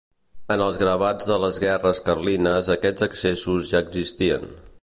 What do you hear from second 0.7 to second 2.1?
gravats de les guerres